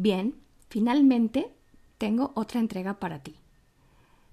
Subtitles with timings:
[0.00, 0.36] Bien,
[0.68, 1.52] finalmente
[1.98, 3.34] tengo otra entrega para ti.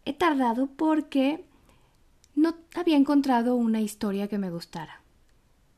[0.06, 1.44] He tardado porque
[2.36, 5.02] no había encontrado una historia que me gustara.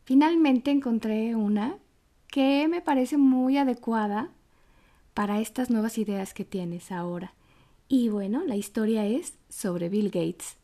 [0.03, 1.77] Finalmente encontré una
[2.27, 4.29] que me parece muy adecuada
[5.13, 7.33] para estas nuevas ideas que tienes ahora.
[7.87, 10.57] Y bueno, la historia es sobre Bill Gates,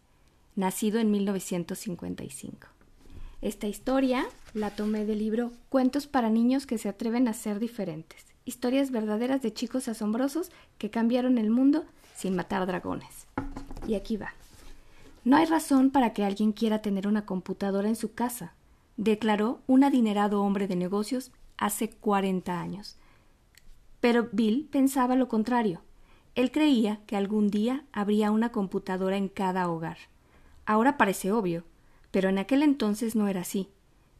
[0.57, 2.67] nacido en 1955.
[3.39, 8.32] Esta historia la tomé del libro Cuentos para niños que se atreven a ser diferentes.
[8.45, 13.27] Historias verdaderas de chicos asombrosos que cambiaron el mundo sin matar dragones.
[13.88, 14.34] Y aquí va.
[15.23, 18.53] No hay razón para que alguien quiera tener una computadora en su casa,
[18.98, 22.98] declaró un adinerado hombre de negocios hace 40 años.
[24.01, 25.81] Pero Bill pensaba lo contrario.
[26.35, 29.98] Él creía que algún día habría una computadora en cada hogar.
[30.65, 31.63] Ahora parece obvio,
[32.12, 33.70] pero en aquel entonces no era así.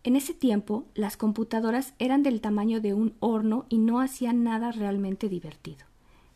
[0.04, 4.72] En ese tiempo las computadoras eran del tamaño de un horno y no hacían nada
[4.72, 5.86] realmente divertido.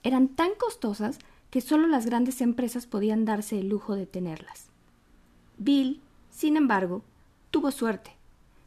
[0.04, 4.70] Eran tan costosas que solo las grandes empresas podían darse el lujo de tenerlas.
[5.58, 7.04] Bill, sin embargo,
[7.52, 8.12] tuvo suerte.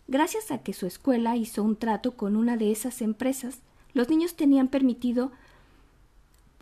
[0.08, 3.60] Gracias a que su escuela hizo un trato con una de esas empresas,
[3.92, 5.30] los niños tenían permitido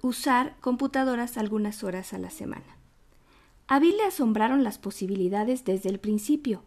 [0.03, 2.77] usar computadoras algunas horas a la semana.
[3.67, 6.63] A Bill le asombraron las posibilidades desde el principio.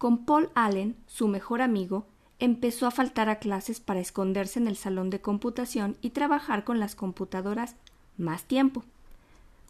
[0.00, 2.06] Con Paul Allen, su mejor amigo,
[2.38, 6.80] empezó a faltar a clases para esconderse en el salón de computación y trabajar con
[6.80, 7.76] las computadoras
[8.16, 8.82] más tiempo.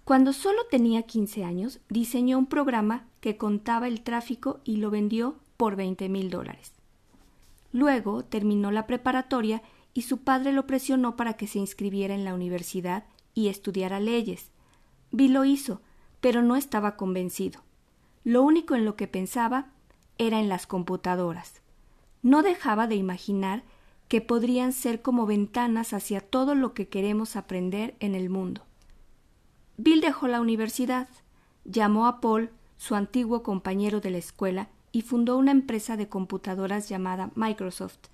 [0.05, 5.35] Cuando solo tenía 15 años, diseñó un programa que contaba el tráfico y lo vendió
[5.57, 6.75] por veinte mil dólares.
[7.73, 9.63] Luego terminó la preparatoria
[9.95, 13.03] y su padre lo presionó para que se inscribiera en la universidad
[13.35, 14.53] y estudiara leyes.
[15.11, 15.81] Bill lo hizo,
[16.21, 17.63] pero no estaba convencido.
[18.23, 19.73] Lo único en lo que pensaba
[20.21, 21.63] era en las computadoras.
[22.23, 23.63] No dejaba de imaginar
[24.07, 28.61] que podrían ser como ventanas hacia todo lo que queremos aprender en el mundo.
[29.79, 31.09] Bill dejó la universidad,
[31.65, 36.91] llamó a Paul, su antiguo compañero de la escuela, y fundó una empresa de computadoras
[36.91, 38.09] llamada Microsoft.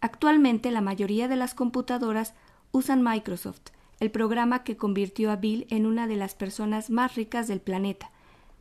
[0.00, 2.34] Actualmente la mayoría de las computadoras
[2.72, 3.70] usan Microsoft,
[4.00, 8.10] el programa que convirtió a Bill en una de las personas más ricas del planeta.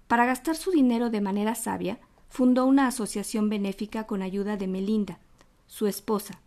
[0.07, 2.00] Para gastar su dinero de manera sabia,
[2.35, 5.19] fundó una asociación benéfica con ayuda de Melinda,
[5.68, 6.41] su esposa.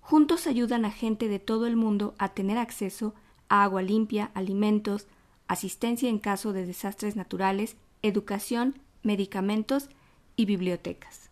[0.00, 3.14] Juntos ayudan a gente de todo el mundo a tener acceso
[3.48, 5.06] a agua limpia, alimentos,
[5.46, 9.90] asistencia en caso de desastres naturales, educación, medicamentos
[10.34, 11.30] y bibliotecas.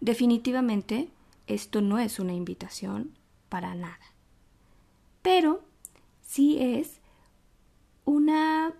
[0.00, 1.08] Definitivamente,
[1.48, 3.18] esto no es una invitación
[3.48, 4.14] para nada.
[5.22, 5.60] Pero
[6.22, 7.00] sí es
[8.04, 8.74] una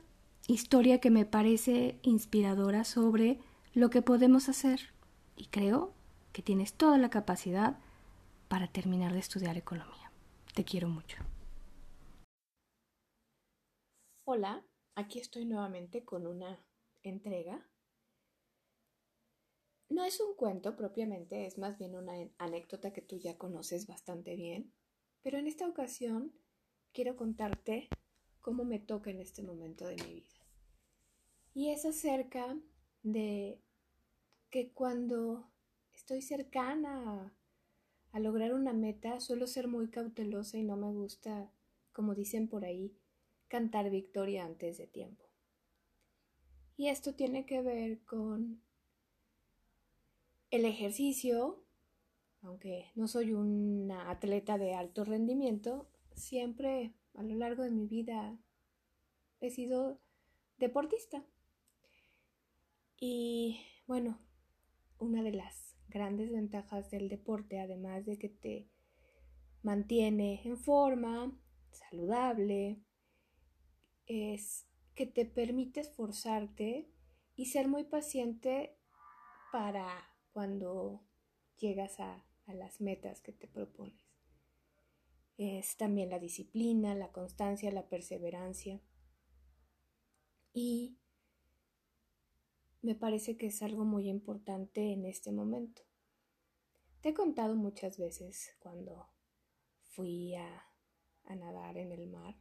[0.46, 3.40] historia que me parece inspiradora sobre
[3.80, 4.92] lo que podemos hacer
[5.36, 5.94] y creo
[6.34, 7.78] que tienes toda la capacidad
[8.46, 10.12] para terminar de estudiar economía.
[10.54, 11.16] Te quiero mucho.
[14.24, 14.62] Hola,
[14.96, 16.62] aquí estoy nuevamente con una
[17.02, 17.66] entrega.
[19.88, 24.36] No es un cuento propiamente, es más bien una anécdota que tú ya conoces bastante
[24.36, 24.74] bien,
[25.22, 26.34] pero en esta ocasión
[26.92, 27.88] quiero contarte
[28.40, 30.46] cómo me toca en este momento de mi vida.
[31.54, 32.56] Y es acerca
[33.02, 33.58] de
[34.50, 35.48] que cuando
[35.92, 37.34] estoy cercana
[38.12, 41.52] a, lograr una meta, suelo ser muy cautelosa y no me gusta,
[41.92, 42.96] como dicen por ahí,
[43.48, 45.24] cantar victoria antes de tiempo.
[46.76, 48.62] Y esto tiene que ver con
[50.50, 51.62] el ejercicio,
[52.42, 58.36] aunque no soy una atleta de alto rendimiento, siempre a lo largo de mi vida
[59.40, 60.00] he sido
[60.58, 61.24] deportista.
[62.98, 64.18] Y bueno,
[65.00, 68.70] una de las grandes ventajas del deporte, además de que te
[69.62, 71.36] mantiene en forma,
[71.70, 72.82] saludable,
[74.06, 76.90] es que te permite esforzarte
[77.34, 78.78] y ser muy paciente
[79.52, 79.88] para
[80.32, 81.04] cuando
[81.56, 84.10] llegas a, a las metas que te propones.
[85.36, 88.80] Es también la disciplina, la constancia, la perseverancia.
[90.52, 90.99] Y
[92.82, 95.82] me parece que es algo muy importante en este momento.
[97.00, 99.08] Te he contado muchas veces cuando
[99.82, 100.66] fui a,
[101.24, 102.36] a nadar en el mar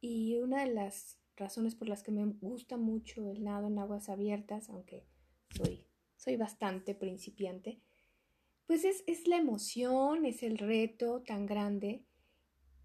[0.00, 4.08] y una de las razones por las que me gusta mucho el nado en aguas
[4.08, 5.06] abiertas, aunque
[5.54, 7.80] soy, soy bastante principiante,
[8.66, 12.04] pues es, es la emoción, es el reto tan grande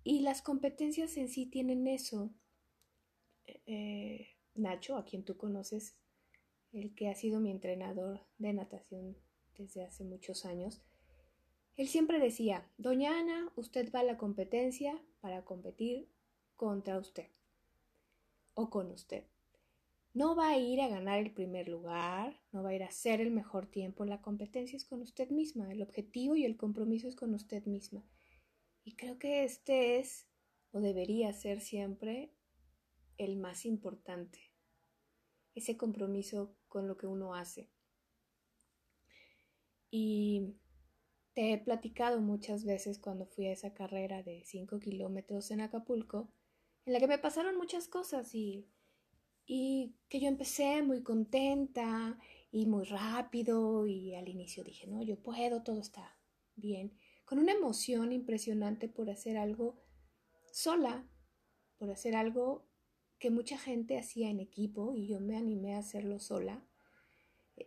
[0.03, 2.33] y las competencias en sí tienen eso.
[3.65, 5.97] Eh, Nacho, a quien tú conoces,
[6.73, 9.17] el que ha sido mi entrenador de natación
[9.57, 10.81] desde hace muchos años,
[11.77, 16.09] Él siempre decía, Doña Ana, usted va a la competencia para competir
[16.55, 17.27] contra usted
[18.53, 19.25] o con usted.
[20.13, 23.19] No va a ir a ganar el primer lugar, no va a ir a hacer
[23.19, 24.05] el mejor tiempo.
[24.05, 28.05] La competencia es con usted misma, el objetivo y el compromiso es con usted misma.
[28.85, 30.25] Y creo que este es
[30.71, 32.31] o debería ser siempre
[33.17, 34.39] el más importante,
[35.55, 37.69] ese compromiso con lo que uno hace.
[39.89, 40.55] Y
[41.33, 46.29] te he platicado muchas veces cuando fui a esa carrera de 5 kilómetros en Acapulco,
[46.85, 48.67] en la que me pasaron muchas cosas y,
[49.45, 52.19] y que yo empecé muy contenta
[52.51, 56.17] y muy rápido y al inicio dije, no, yo puedo, todo está
[56.55, 59.81] bien, con una emoción impresionante por hacer algo
[60.51, 61.05] sola,
[61.77, 62.64] por hacer algo
[63.25, 66.61] que mucha gente hacía en equipo y yo me animé a hacerlo sola.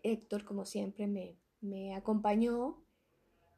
[0.04, 2.80] Héctor, como siempre, me, me acompañó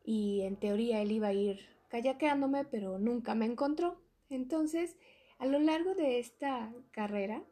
[0.02, 1.60] y en teoría él iba a ir
[1.90, 4.00] kayakeándome, pero nunca me encontró.
[4.30, 4.96] Entonces,
[5.36, 7.44] a lo largo de esta carrera,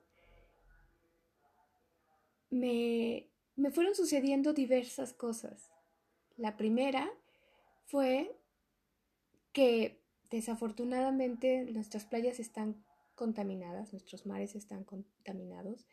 [2.48, 5.70] me, me fueron sucediendo diversas cosas.
[6.38, 7.06] La primera
[7.84, 8.34] fue
[9.52, 12.82] que desafortunadamente nuestras playas están
[13.18, 15.86] contaminadas, nuestros mares están contaminados.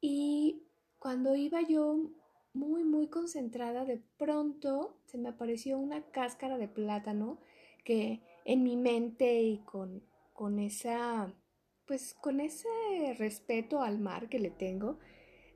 [0.00, 0.66] Y
[0.98, 2.10] cuando iba yo
[2.52, 7.38] muy, muy concentrada, de pronto se me apareció una cáscara de plátano
[7.84, 10.02] que en mi mente y con,
[10.32, 11.32] con esa,
[11.86, 12.68] pues con ese
[13.16, 14.98] respeto al mar que le tengo,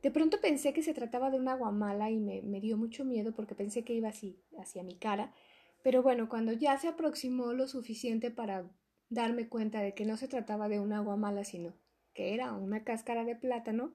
[0.02, 3.34] de pronto pensé que se trataba de una guamala y me, me dio mucho miedo
[3.34, 5.34] porque pensé que iba así, hacia mi cara.
[5.82, 8.70] Pero bueno, cuando ya se aproximó lo suficiente para
[9.08, 11.75] darme cuenta de que no se trataba de una guamala, sino
[12.14, 13.94] que era una cáscara de plátano,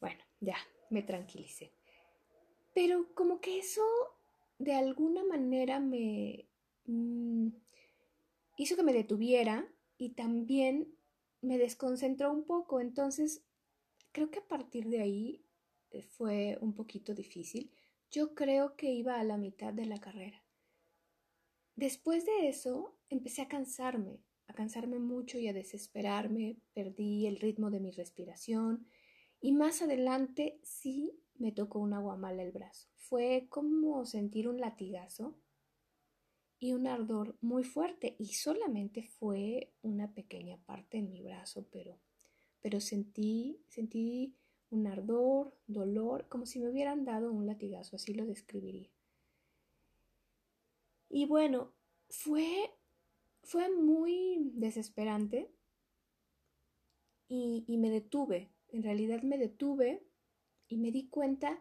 [0.00, 0.56] bueno, ya
[0.90, 1.72] me tranquilicé.
[2.74, 3.82] Pero como que eso
[4.58, 6.48] de alguna manera me
[6.86, 7.48] mm,
[8.56, 9.68] hizo que me detuviera
[9.98, 10.94] y también
[11.40, 12.80] me desconcentró un poco.
[12.80, 13.44] Entonces,
[14.12, 15.44] creo que a partir de ahí
[15.90, 17.70] eh, fue un poquito difícil.
[18.10, 20.42] Yo creo que iba a la mitad de la carrera.
[21.76, 24.20] Después de eso, empecé a cansarme,
[24.52, 28.86] a cansarme mucho y a desesperarme, perdí el ritmo de mi respiración
[29.40, 32.88] y más adelante sí me tocó una guamala el brazo.
[32.96, 35.34] Fue como sentir un latigazo
[36.58, 41.98] y un ardor muy fuerte y solamente fue una pequeña parte en mi brazo, pero
[42.60, 44.36] pero sentí sentí
[44.70, 48.90] un ardor, dolor, como si me hubieran dado un latigazo, así lo describiría.
[51.10, 51.74] Y bueno,
[52.08, 52.70] fue,
[53.42, 55.50] fue muy desesperante
[57.28, 60.06] y, y me detuve, en realidad me detuve
[60.68, 61.60] y me di cuenta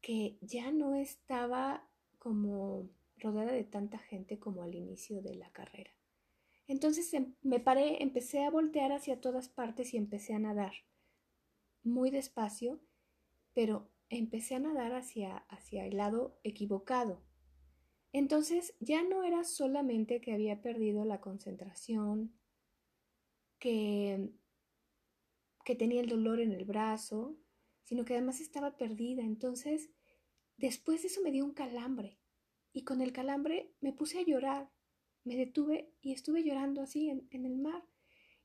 [0.00, 1.88] que ya no estaba
[2.18, 5.92] como rodeada de tanta gente como al inicio de la carrera.
[6.66, 10.72] Entonces em, me paré, empecé a voltear hacia todas partes y empecé a nadar.
[11.82, 12.80] Muy despacio,
[13.54, 17.22] pero empecé a nadar hacia, hacia el lado equivocado.
[18.12, 22.38] Entonces ya no era solamente que había perdido la concentración,
[23.58, 24.30] que,
[25.64, 27.36] que tenía el dolor en el brazo,
[27.84, 29.22] sino que además estaba perdida.
[29.22, 29.90] Entonces,
[30.58, 32.18] después de eso me dio un calambre
[32.72, 34.70] y con el calambre me puse a llorar.
[35.24, 37.84] Me detuve y estuve llorando así en, en el mar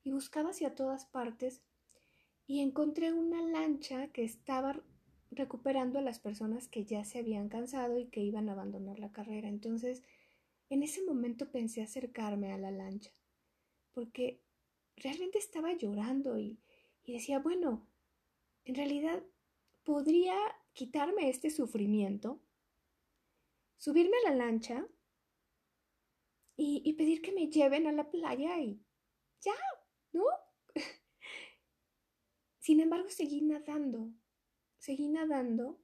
[0.04, 1.64] y buscaba hacia todas partes
[2.46, 4.82] y encontré una lancha que estaba
[5.32, 9.12] recuperando a las personas que ya se habían cansado y que iban a abandonar la
[9.12, 9.48] carrera.
[9.48, 10.04] Entonces,
[10.70, 13.12] en ese momento pensé acercarme a la lancha,
[13.94, 14.42] porque
[14.96, 16.60] realmente estaba llorando y,
[17.04, 17.88] y decía, bueno,
[18.66, 19.24] en realidad
[19.84, 20.36] podría
[20.74, 22.42] quitarme este sufrimiento,
[23.78, 24.88] subirme a la lancha
[26.58, 28.82] y, y pedir que me lleven a la playa y
[29.40, 29.56] ya,
[30.12, 30.26] ¿no?
[32.60, 34.12] Sin embargo, seguí nadando
[34.78, 35.80] seguí nadando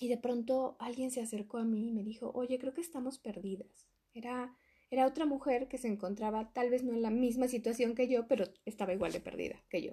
[0.00, 3.18] y de pronto alguien se acercó a mí y me dijo, oye, creo que estamos
[3.18, 3.88] perdidas.
[4.14, 4.56] Era,
[4.90, 8.28] era otra mujer que se encontraba tal vez no en la misma situación que yo,
[8.28, 9.92] pero estaba igual de perdida que yo.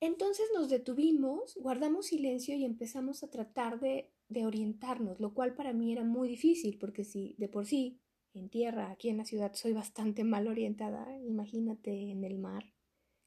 [0.00, 5.72] Entonces nos detuvimos, guardamos silencio y empezamos a tratar de, de, orientarnos, lo cual para
[5.72, 8.02] mí era muy difícil, porque si de por sí
[8.34, 12.74] en tierra, aquí en la ciudad, soy bastante mal orientada, imagínate en el mar,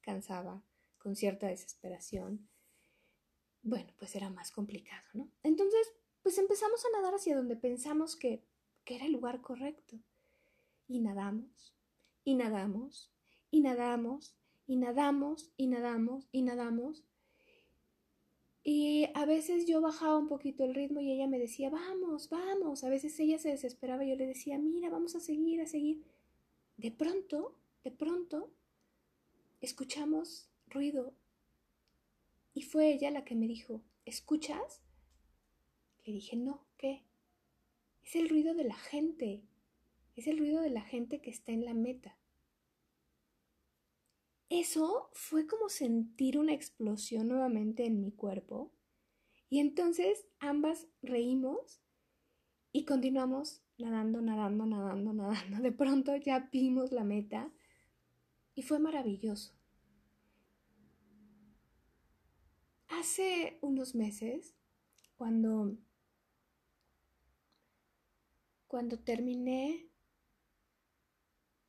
[0.01, 0.66] cansaba
[1.07, 2.49] con cierta desesperación,
[3.61, 5.31] bueno, pues era más complicado, ¿no?
[5.41, 8.43] Entonces, pues empezamos a nadar hacia donde pensamos que,
[8.83, 9.97] que era el lugar correcto.
[10.85, 11.73] Y nadamos,
[12.25, 13.09] y nadamos,
[13.51, 14.35] y nadamos,
[14.65, 17.05] y nadamos, y nadamos, y nadamos.
[18.65, 22.83] Y a veces yo bajaba un poquito el ritmo y ella me decía, vamos, vamos.
[22.83, 26.03] A veces ella se desesperaba y yo le decía, mira, vamos a seguir, a seguir.
[26.75, 28.51] De pronto, de pronto,
[29.61, 31.13] escuchamos ruido.
[32.53, 34.81] Y fue ella la que me dijo, ¿escuchas?
[36.05, 37.03] Le dije, no, ¿qué?
[38.03, 39.43] Es el ruido de la gente.
[40.15, 42.17] Es el ruido de la gente que está en la meta.
[44.49, 48.71] Eso fue como sentir una explosión nuevamente en mi cuerpo.
[49.49, 51.81] Y entonces ambas reímos
[52.71, 55.61] y continuamos nadando, nadando, nadando, nadando.
[55.61, 57.51] De pronto ya vimos la meta
[58.55, 59.56] y fue maravilloso.
[62.89, 64.55] Hace unos meses,
[65.15, 65.77] cuando,
[68.67, 69.89] cuando terminé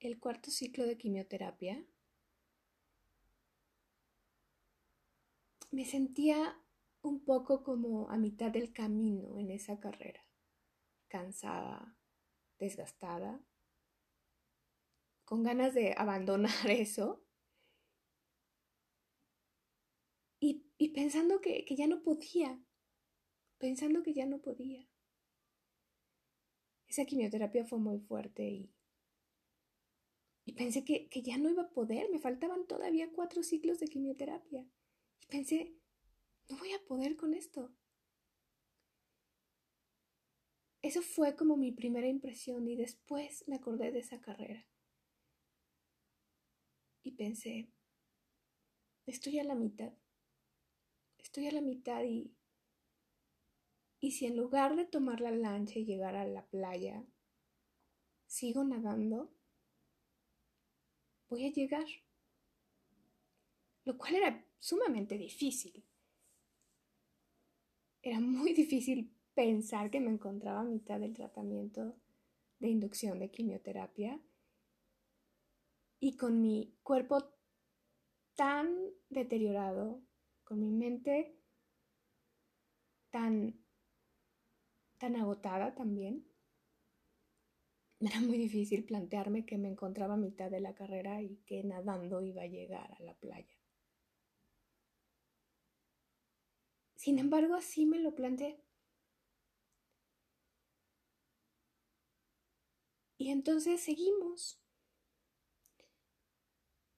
[0.00, 1.84] el cuarto ciclo de quimioterapia,
[5.70, 6.56] me sentía
[7.02, 10.24] un poco como a mitad del camino en esa carrera,
[11.08, 11.96] cansada,
[12.58, 13.40] desgastada,
[15.24, 17.27] con ganas de abandonar eso
[20.78, 22.62] y, pensando que, ya no podía,
[23.58, 24.88] pensando que ya no podía.
[26.86, 28.72] Esa quimioterapia fue muy fuerte y,
[30.44, 33.88] y pensé que, que ya no iba a poder, me faltaban todavía cuatro ciclos de
[33.88, 34.64] quimioterapia.
[35.20, 35.74] Y pensé,
[36.48, 37.74] no voy a poder con esto.
[40.80, 44.66] Eso fue como mi primera impresión y después me acordé de esa carrera.
[47.02, 47.68] Y pensé,
[49.06, 49.92] estoy a la mitad.
[51.28, 52.34] Estoy a la mitad y...
[54.00, 57.04] Y si en lugar de tomar la lancha y llegar a la playa,
[58.26, 59.30] sigo nadando,
[61.28, 61.86] voy a llegar.
[63.84, 65.84] Lo cual era sumamente difícil.
[68.00, 71.94] Era muy difícil pensar que me encontraba a mitad del tratamiento
[72.58, 74.18] de inducción de quimioterapia
[76.00, 77.34] y con mi cuerpo
[78.34, 78.74] tan
[79.10, 80.00] deteriorado,
[80.48, 81.36] con mi mente
[83.10, 83.52] tan,
[84.98, 86.24] tan agotada también,
[88.00, 92.22] era muy difícil plantearme que me encontraba a mitad de la carrera y que nadando
[92.22, 93.54] iba a llegar a la playa.
[96.96, 98.58] Sin embargo, así me lo planteé.
[103.18, 104.58] Y entonces seguimos.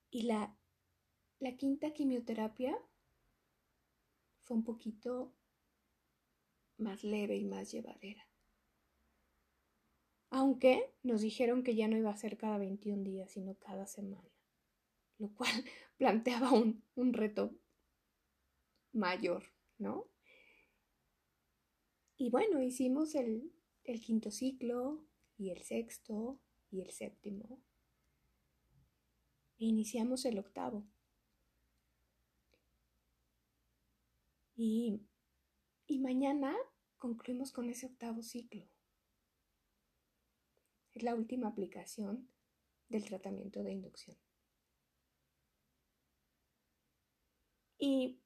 [0.09, 0.55] Y la,
[1.39, 2.77] la quinta quimioterapia
[4.43, 5.33] fue un poquito
[6.77, 8.27] más leve y más llevadera.
[10.29, 14.31] Aunque nos dijeron que ya no iba a ser cada 21 días, sino cada semana,
[15.17, 15.51] lo cual
[15.97, 17.53] planteaba un, un reto
[18.93, 19.43] mayor.
[19.81, 20.07] ¿no?
[22.17, 23.51] Y bueno, hicimos el,
[23.83, 25.03] el quinto ciclo
[25.37, 27.59] y el sexto y el séptimo.
[29.57, 30.87] E iniciamos el octavo.
[34.63, 35.01] Y,
[35.97, 36.55] mañana
[36.99, 38.69] concluimos con ese octavo ciclo.
[40.93, 42.29] Es la última aplicación
[42.87, 44.17] del tratamiento de inducción.
[47.79, 48.19] Y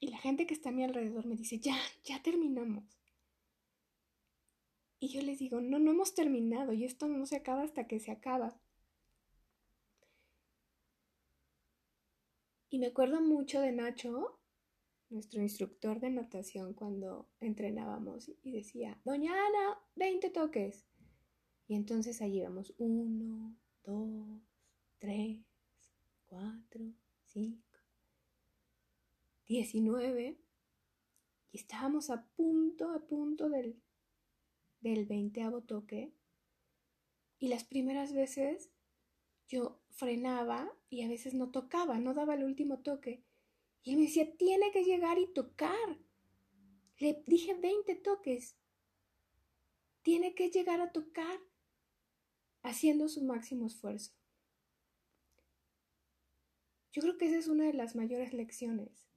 [0.00, 2.98] y la gente que está a mi alrededor me dice, ya, ya terminamos.
[4.98, 8.00] Y yo les digo, no, no hemos terminado y esto no se acaba hasta que
[8.00, 8.58] se acaba.
[12.70, 14.39] Y me acuerdo mucho de Nacho,
[15.10, 20.86] nuestro instructor de natación, cuando entrenábamos y decía, Doña Ana, 20 toques.
[21.66, 24.40] Y entonces allí íbamos, uno, dos,
[24.98, 25.38] tres,
[26.26, 27.80] cuatro, cinco.
[29.46, 30.38] 19
[31.52, 33.82] y estábamos a punto, a punto del,
[34.80, 36.12] del veinteavo toque.
[37.38, 38.70] Y las primeras veces
[39.48, 43.24] yo frenaba y a veces no tocaba, no daba el último toque.
[43.82, 45.98] Y él me decía, tiene que llegar y tocar.
[46.98, 48.56] Le dije 20 toques.
[50.02, 51.40] Tiene que llegar a tocar
[52.62, 54.12] haciendo su máximo esfuerzo.
[56.92, 59.10] Yo creo que esa es una de las mayores lecciones.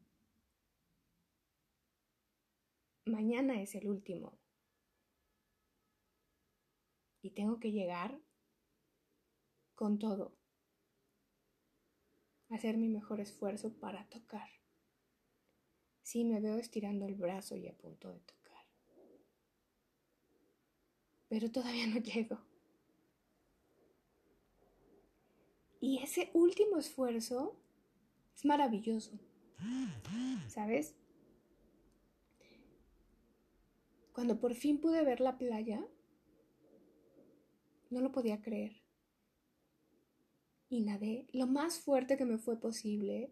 [3.05, 4.39] mañana es el último.
[7.21, 8.19] Y tengo que llegar
[9.75, 10.35] con todo.
[12.53, 14.47] Hacer mi mejor esfuerzo para tocar.
[16.03, 18.63] Sí, me veo estirando el brazo y a punto de tocar.
[21.29, 22.37] Pero todavía no llego.
[25.81, 27.59] Y ese último esfuerzo
[28.35, 29.17] es maravilloso.
[30.47, 30.93] ¿Sabes?
[34.11, 35.83] Cuando por fin pude ver la playa,
[37.89, 38.82] no lo podía creer.
[40.73, 43.31] Y nadé lo más fuerte que me fue posible.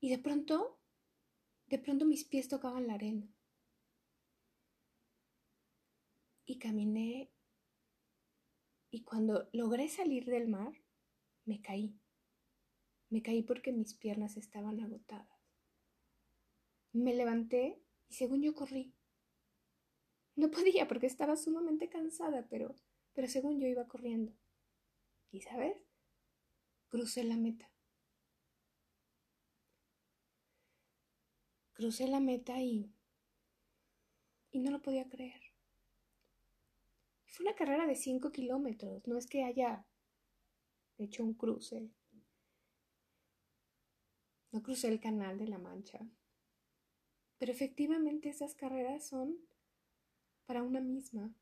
[0.00, 0.80] Y de pronto,
[1.66, 3.28] de pronto mis pies tocaban la arena.
[6.46, 7.30] Y caminé.
[8.90, 10.72] Y cuando logré salir del mar,
[11.44, 12.00] me caí.
[13.10, 15.38] Me caí porque mis piernas estaban agotadas.
[16.92, 18.94] Me levanté y según yo corrí.
[20.36, 22.74] No podía porque estaba sumamente cansada, pero,
[23.12, 24.32] pero según yo iba corriendo.
[25.30, 25.91] ¿Y sabes?
[26.92, 27.68] Crucé la meta.
[31.72, 32.94] Crucé la meta y...
[34.52, 35.42] y no lo podía creer.
[37.26, 39.84] Fue una carrera de 5 kilómetros, no es que haya
[40.98, 41.90] hecho un cruce
[44.52, 45.98] no crucé el canal de la Mancha.
[47.38, 49.38] Pero efectivamente esas carreras son
[50.44, 51.34] para una misma.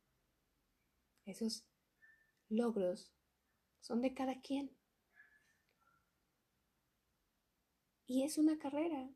[1.27, 1.67] Esos
[2.49, 3.13] logros
[3.81, 4.71] son de cada quien.
[8.11, 9.09] Y es una carrera.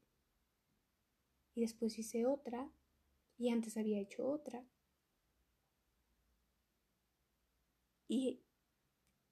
[1.57, 2.71] Y después hice otra.
[3.37, 4.65] Y antes había hecho otra.
[8.07, 8.41] Y,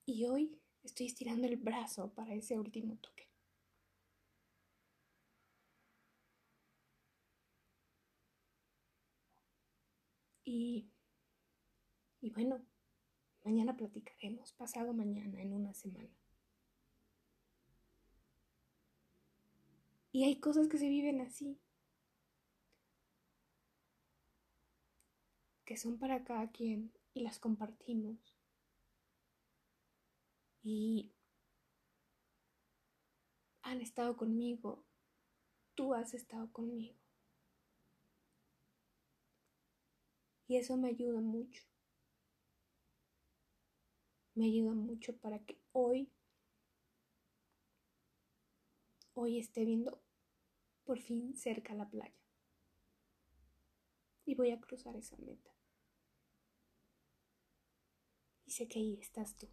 [0.05, 3.29] y hoy estoy estirando el brazo para ese último toque.
[10.43, 10.89] Y,
[12.21, 12.65] y bueno,
[13.45, 16.22] mañana platicaremos, pasado mañana, en una semana.
[20.13, 21.59] Y hay cosas que se viven así,
[25.65, 28.37] que son para cada quien y las compartimos.
[30.61, 31.11] Y
[33.63, 34.85] han estado conmigo,
[35.73, 36.95] tú has estado conmigo.
[40.47, 41.63] Y eso me ayuda mucho.
[44.35, 46.11] Me ayuda mucho para que hoy,
[49.13, 50.01] hoy esté viendo
[50.83, 52.15] por fin cerca la playa.
[54.25, 55.51] Y voy a cruzar esa meta.
[58.45, 59.47] Y sé que ahí estás tú.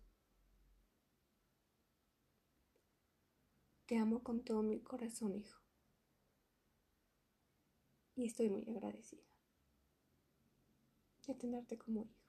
[3.87, 5.61] Te amo con todo mi corazón, hijo.
[8.15, 9.31] Y estoy muy agradecida
[11.27, 12.20] de tenerte como hijo.